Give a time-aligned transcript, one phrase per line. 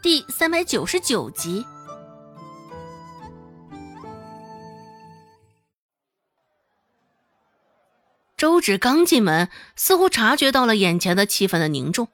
[0.00, 1.66] 第三百九十九集。
[8.36, 12.06] 周芷刚进门，似乎察觉到了眼前的气氛的凝重。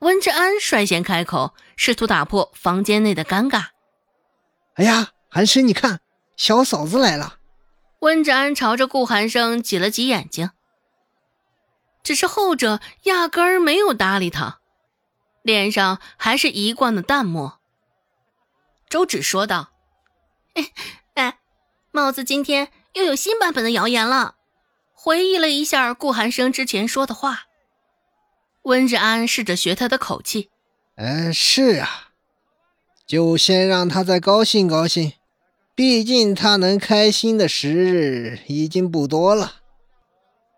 [0.00, 3.66] 温志安率先开口，试图打破房间内的尴尬。
[4.74, 6.00] “哎呀，寒生，你看，
[6.36, 7.38] 小嫂子来了。”
[8.02, 10.50] 温志安朝着顾寒生挤了挤眼睛，
[12.02, 14.58] 只是后者压根儿没有搭理他。
[15.44, 17.60] 脸上还是一贯的淡漠。
[18.88, 19.70] 周芷说道
[20.54, 20.72] ：“哎
[21.14, 21.38] 哎，
[21.92, 24.36] 帽子今天又有新版本的谣言了。”
[24.96, 27.42] 回忆了一下顾寒生之前说的话，
[28.62, 30.48] 温志安试着学他的口气
[30.96, 32.08] ：“嗯，是啊，
[33.06, 35.12] 就先让他再高兴高兴，
[35.74, 39.56] 毕竟他能开心的时日已经不多了。”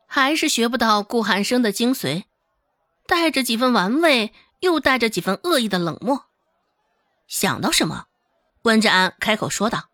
[0.07, 2.23] 还是学不到顾寒生的精髓，
[3.09, 4.33] 带着几分玩味。
[4.67, 6.25] 又带着几分恶意的冷漠，
[7.29, 8.07] 想到什么，
[8.63, 9.91] 温志安开口说道：“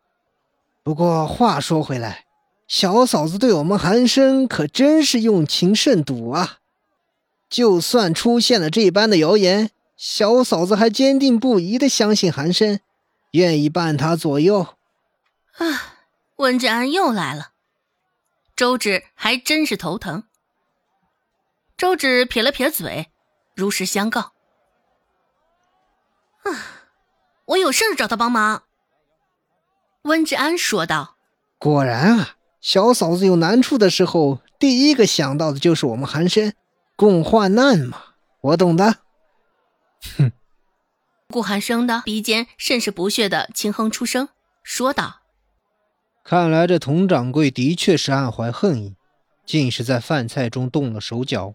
[0.83, 2.25] 不过话说回来，
[2.67, 6.59] 小嫂子对我们寒生可真是用情甚笃啊！
[7.51, 12.81] 就算出现了这般的谣言，小嫂子还坚定不移的相信寒生，
[13.33, 14.77] 愿意伴他左右。”
[15.59, 15.97] 啊，
[16.36, 17.53] 温志安又来了，
[18.57, 20.25] 周芷还真是头疼。
[21.77, 23.11] 周芷撇了撇嘴，
[23.55, 24.32] 如实相告。
[26.43, 26.51] 啊，
[27.47, 28.65] 我有事找他帮忙。”
[30.03, 31.17] 温志安说道。
[31.59, 36.53] “果然啊，小嫂子有难处的时候，第一个想到的就是我们寒生，
[36.97, 38.03] 共患难嘛。
[38.41, 38.97] 我懂的。”
[40.19, 40.33] 哼。
[41.29, 44.29] 顾寒生的鼻尖甚是不屑的轻哼出声，
[44.63, 45.20] 说道
[46.23, 48.97] ：“看来这佟掌柜的确是暗怀恨意，
[49.47, 51.55] 竟是在饭菜中动了手脚。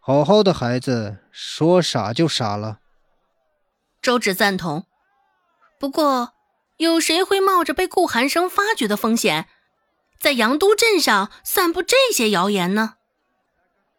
[0.00, 2.78] 好好的孩子，说傻就傻了。”
[4.04, 4.86] 周芷赞同，
[5.80, 6.34] 不过
[6.76, 9.48] 有谁会冒着被顾寒生发觉的风险，
[10.20, 12.96] 在阳都镇上散布这些谣言呢？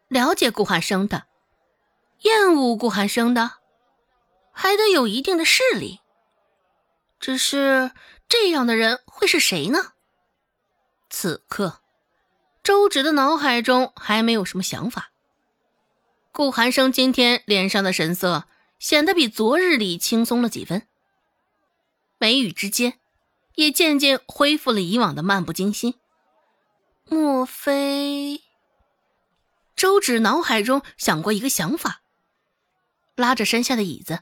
[0.06, 1.24] 了解顾寒生的，
[2.20, 3.54] 厌恶顾寒生的，
[4.52, 5.98] 还得有一定的势力。
[7.18, 7.90] 只是
[8.28, 9.94] 这样的人会是谁呢？
[11.10, 11.80] 此刻，
[12.62, 15.10] 周芷的脑海中还没有什么想法。
[16.30, 18.44] 顾寒生今天脸上的神色。
[18.78, 20.86] 显得比昨日里轻松了几分，
[22.18, 22.98] 眉宇之间
[23.54, 25.94] 也渐渐恢复了以往的漫不经心。
[27.04, 28.42] 莫非？
[29.74, 32.02] 周芷脑海中想过一个想法，
[33.14, 34.20] 拉着身下的椅子，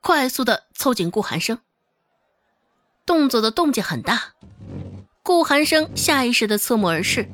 [0.00, 1.60] 快速的凑近顾寒生，
[3.06, 4.34] 动作的动静很大。
[5.22, 7.28] 顾寒生下意识的侧目而视，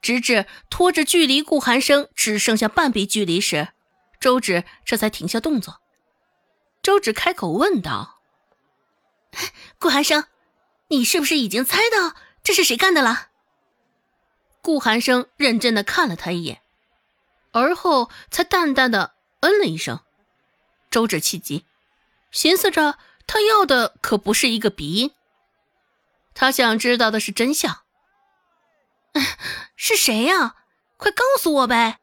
[0.00, 3.68] 直至拖着距离顾寒生只剩下半臂距离时。
[4.20, 5.80] 周芷这才停下动作。
[6.82, 8.20] 周芷开口问道
[9.80, 10.26] ：“顾寒生，
[10.88, 13.28] 你是不是已经猜到这是谁干的了？”
[14.62, 16.60] 顾寒生认真的看了他一眼，
[17.52, 20.00] 而后才淡淡的嗯了一声。
[20.90, 21.64] 周芷气急，
[22.30, 25.14] 寻思着他要的可不是一个鼻音，
[26.34, 27.84] 他想知道的是真相。
[29.76, 30.56] 是谁呀？
[30.98, 31.99] 快告诉我呗！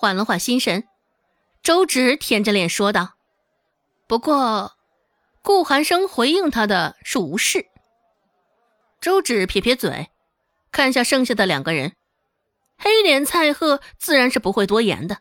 [0.00, 0.88] 缓了缓心神，
[1.62, 3.16] 周芷舔着脸说道
[4.08, 4.72] ：“不过，
[5.42, 7.66] 顾寒生回应他的是无视。”
[8.98, 10.08] 周芷撇撇嘴，
[10.72, 11.96] 看向剩下的两个人，
[12.78, 15.18] 黑脸蔡贺自然是不会多言的，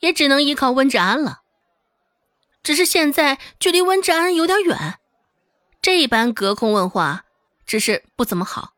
[0.00, 1.42] 也只能依靠温志安了。
[2.64, 4.98] 只是现在距离温志安有点远，
[5.80, 7.26] 这般隔空问话，
[7.64, 8.72] 只是不怎么好。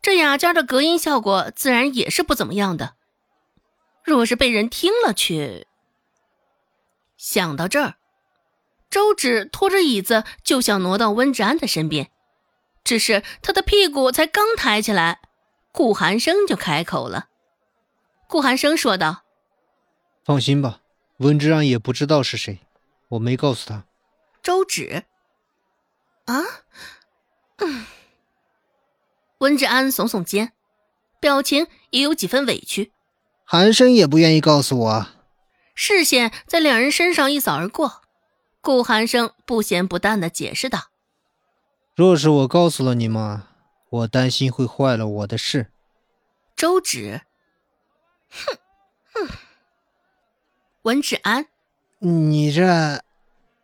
[0.00, 2.94] 这雅间的隔音效果自然也是不怎么样的。
[4.08, 5.66] 若是被人听了去，
[7.16, 7.96] 想到这儿，
[8.90, 12.10] 周芷拖着椅子就想挪到温志安的身边，
[12.82, 15.20] 只是他的屁股才刚抬起来，
[15.72, 17.28] 顾寒生就开口了。
[18.26, 19.24] 顾寒生说道
[20.24, 20.80] ：“放心吧，
[21.18, 22.60] 温志安也不知道是谁，
[23.08, 23.84] 我没告诉他。”
[24.42, 25.04] 周芷，
[26.24, 26.42] 啊，
[27.56, 27.86] 嗯，
[29.38, 30.52] 温志安耸耸肩，
[31.20, 32.92] 表情也有几分委屈。
[33.50, 35.06] 寒生也不愿意告诉我。
[35.74, 38.02] 视线在两人身上一扫而过，
[38.60, 40.88] 顾寒生不咸不淡的解释道
[41.96, 43.44] ：“若是我告诉了你们，
[43.88, 45.72] 我担心会坏了我的事。”
[46.54, 47.22] 周芷，
[48.28, 48.58] 哼
[49.14, 49.28] 哼，
[50.82, 51.46] 温志安，
[52.00, 53.02] 你这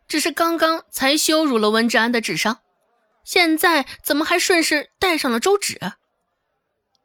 [0.07, 2.61] 只是刚刚才羞辱了温志安的智商，
[3.23, 5.79] 现在怎么还顺势带上了周芷？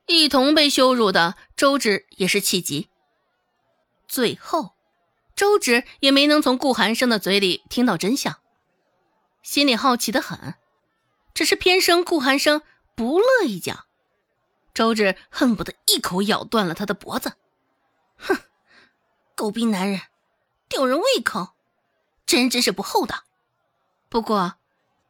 [0.06, 2.88] 一同被羞辱的周芷也是气急。
[4.08, 4.76] 最后，
[5.36, 8.40] 周芷也没能从顾寒生的嘴里听到真相，
[9.42, 10.54] 心里好奇的很，
[11.34, 12.62] 只是偏生顾寒生
[12.96, 13.84] 不乐意讲。
[14.72, 17.34] 周芷恨不得一口咬断了他的脖子。
[18.16, 18.38] 哼，
[19.36, 20.00] 狗逼男人，
[20.66, 21.56] 吊人胃口，
[22.24, 23.24] 真真是不厚道。
[24.08, 24.54] 不过，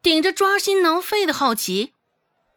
[0.01, 1.93] 顶着抓心挠肺的好奇，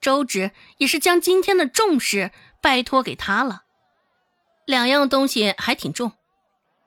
[0.00, 3.61] 周芷也是将今天的重事拜托给他了。
[4.65, 6.13] 两样东西还挺重，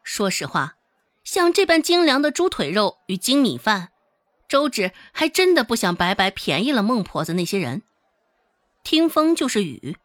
[0.04, 0.76] 说实话。
[1.24, 3.90] 像这般精良的猪腿肉与精米饭，
[4.48, 7.84] 周芷还真的不想白白便宜了孟婆子那些人。
[8.84, 9.98] 听风就是雨，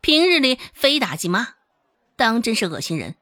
[0.00, 1.54] 平日里非打即骂，
[2.16, 3.14] 当真是恶心人。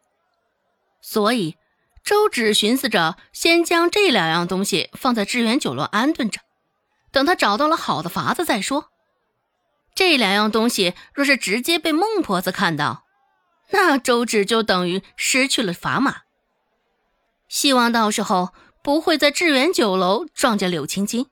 [1.03, 1.57] 所以，
[2.03, 6.41] 周芷寻思着先将这两样东西放在致远酒楼安顿着，
[7.13, 8.91] 等他找到了好的法子再说。
[9.95, 13.05] 这两样东西若是直接被孟婆子看到，
[13.71, 16.23] 那周芷就等于失去了砝码。
[17.49, 21.27] 希望到时候不会在致远酒楼撞见柳青青。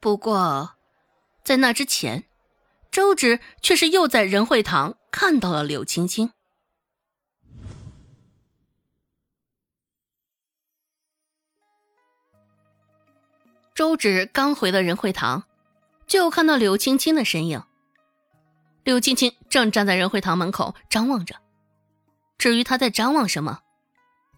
[0.00, 0.76] 不过，
[1.42, 2.24] 在那之前，
[2.90, 6.32] 周芷却是又在仁惠堂看到了柳青青。
[13.74, 15.44] 周芷刚回到仁惠堂，
[16.06, 17.62] 就看到柳青青的身影。
[18.88, 21.36] 柳青青正站在仁惠堂门口张望着。
[22.38, 23.60] 至于他在张望什么？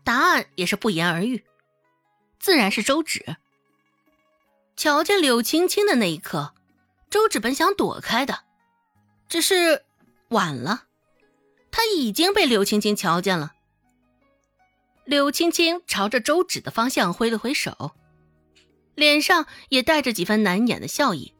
[0.03, 1.45] 答案也是不言而喻，
[2.41, 3.37] 自然是周芷。
[4.77, 6.53] 瞧见柳青青的那一刻，
[7.09, 8.41] 周芷本想躲开的，
[9.29, 9.85] 只是
[10.31, 10.87] 晚了，
[11.71, 13.53] 他已经被柳青青瞧见了。
[15.05, 17.93] 柳青青朝着周芷的方向挥了挥手，
[18.97, 21.35] 脸上也带着几分难掩的笑意。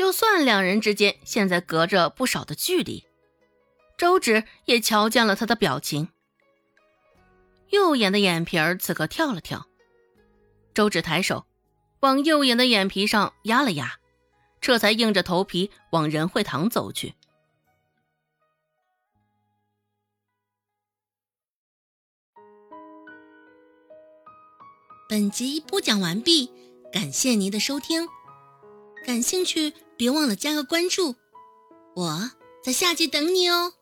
[0.00, 3.04] 就算两人之间现在隔着不少的距离，
[3.98, 6.08] 周芷也瞧见了他的表情。
[7.68, 9.66] 右眼的眼皮儿此刻跳了跳，
[10.72, 11.44] 周芷抬手
[12.00, 13.98] 往右眼的眼皮上压了压，
[14.58, 17.14] 这才硬着头皮往仁惠堂走去。
[25.10, 26.50] 本集播讲完毕，
[26.90, 28.08] 感谢您的收听，
[29.04, 31.14] 感兴趣别忘了加个关注，
[31.94, 32.30] 我
[32.64, 33.74] 在下集等你哦。